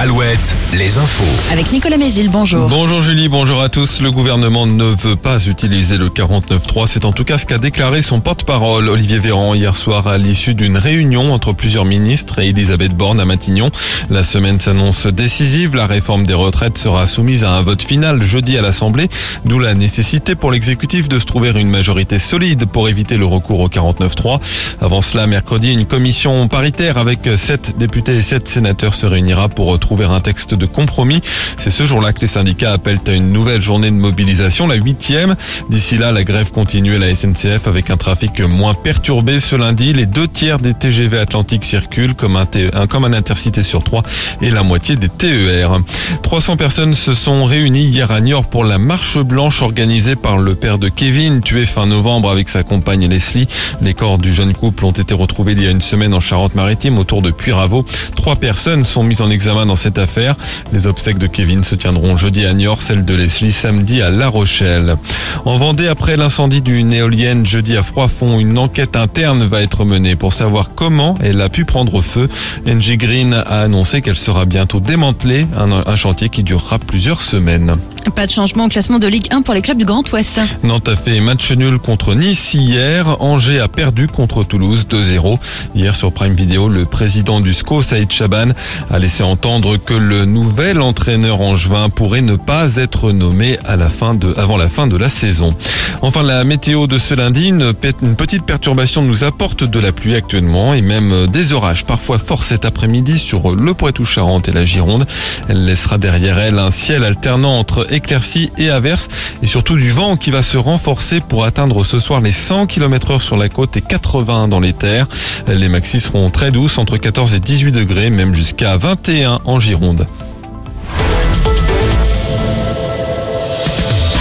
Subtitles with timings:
[0.00, 1.24] Alouette, les infos.
[1.52, 2.68] Avec Nicolas Mézil, bonjour.
[2.68, 4.00] Bonjour Julie, bonjour à tous.
[4.00, 6.86] Le gouvernement ne veut pas utiliser le 49.3.
[6.86, 10.54] C'est en tout cas ce qu'a déclaré son porte-parole Olivier Véran hier soir à l'issue
[10.54, 13.72] d'une réunion entre plusieurs ministres et Elisabeth Borne à Matignon.
[14.08, 15.74] La semaine s'annonce décisive.
[15.74, 19.08] La réforme des retraites sera soumise à un vote final jeudi à l'Assemblée,
[19.46, 23.58] d'où la nécessité pour l'exécutif de se trouver une majorité solide pour éviter le recours
[23.58, 24.38] au 49.3.
[24.80, 29.66] Avant cela, mercredi, une commission paritaire avec sept députés et sept sénateurs se réunira pour
[29.88, 31.22] trouver un texte de compromis.
[31.56, 35.34] C'est ce jour-là que les syndicats appellent à une nouvelle journée de mobilisation, la huitième.
[35.70, 39.94] D'ici là, la grève continue à la SNCF avec un trafic moins perturbé ce lundi.
[39.94, 42.46] Les deux tiers des TGV Atlantiques circulent comme un,
[42.86, 44.02] comme un intercité sur trois
[44.42, 45.80] et la moitié des TER.
[46.22, 50.54] 300 personnes se sont réunies hier à Niort pour la marche blanche organisée par le
[50.54, 53.48] père de Kevin, tué fin novembre avec sa compagne Leslie.
[53.80, 56.98] Les corps du jeune couple ont été retrouvés il y a une semaine en Charente-Maritime
[56.98, 57.86] autour de Puyraveau.
[58.16, 60.36] Trois personnes sont mises en examen dans cette affaire.
[60.72, 64.28] Les obsèques de Kevin se tiendront jeudi à Niort, celle de Leslie samedi à La
[64.28, 64.96] Rochelle.
[65.44, 70.16] En Vendée, après l'incendie d'une éolienne jeudi à Froidfond, une enquête interne va être menée
[70.16, 72.28] pour savoir comment elle a pu prendre feu.
[72.66, 77.76] NG Green a annoncé qu'elle sera bientôt démantelée, un chantier qui durera plusieurs semaines.
[78.14, 80.40] Pas de changement au classement de Ligue 1 pour les clubs du Grand Ouest.
[80.62, 83.20] Nantes a fait match nul contre Nice hier.
[83.20, 85.38] Angers a perdu contre Toulouse 2-0.
[85.74, 88.48] Hier sur Prime Video, le président du SCO, Saïd Chaban,
[88.90, 93.88] a laissé entendre que le nouvel entraîneur angevin pourrait ne pas être nommé à la
[93.88, 95.54] fin de, avant la fin de la saison.
[96.00, 100.14] Enfin, la météo de ce lundi, une, une petite perturbation nous apporte de la pluie
[100.14, 105.06] actuellement et même des orages parfois forts cet après-midi sur le Poitou-Charentes et la Gironde.
[105.48, 109.08] Elle laissera derrière elle un ciel alternant entre éclaircies et averses
[109.42, 113.12] et surtout du vent qui va se renforcer pour atteindre ce soir les 100 km
[113.12, 115.06] heure sur la côte et 80 dans les terres.
[115.46, 120.06] Les maxis seront très douces entre 14 et 18 degrés, même jusqu'à 21 en Gironde.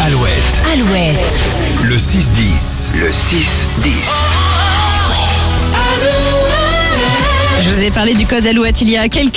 [0.06, 1.18] Alouette, Alouette.
[1.84, 2.94] le 6-10.
[2.96, 4.68] Le 6-10.
[7.62, 9.36] Je vous ai parlé du code Alouette il y a quelques